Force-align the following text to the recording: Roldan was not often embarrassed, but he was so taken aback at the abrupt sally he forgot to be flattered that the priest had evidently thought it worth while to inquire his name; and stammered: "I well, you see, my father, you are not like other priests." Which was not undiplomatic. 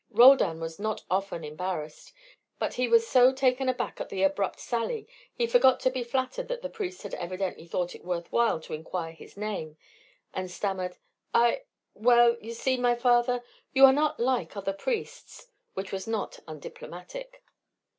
Roldan 0.09 0.59
was 0.59 0.79
not 0.79 1.03
often 1.11 1.43
embarrassed, 1.43 2.11
but 2.57 2.73
he 2.73 2.87
was 2.87 3.05
so 3.07 3.31
taken 3.31 3.69
aback 3.69 4.01
at 4.01 4.09
the 4.09 4.23
abrupt 4.23 4.59
sally 4.59 5.07
he 5.35 5.45
forgot 5.45 5.79
to 5.81 5.91
be 5.91 6.03
flattered 6.03 6.47
that 6.47 6.63
the 6.63 6.71
priest 6.71 7.03
had 7.03 7.13
evidently 7.13 7.67
thought 7.67 7.93
it 7.93 8.03
worth 8.03 8.31
while 8.31 8.59
to 8.61 8.73
inquire 8.73 9.11
his 9.13 9.37
name; 9.37 9.77
and 10.33 10.49
stammered: 10.49 10.97
"I 11.35 11.65
well, 11.93 12.35
you 12.41 12.53
see, 12.53 12.77
my 12.77 12.95
father, 12.95 13.43
you 13.73 13.85
are 13.85 13.93
not 13.93 14.19
like 14.19 14.57
other 14.57 14.73
priests." 14.73 15.51
Which 15.75 15.91
was 15.91 16.07
not 16.07 16.39
undiplomatic. 16.47 17.43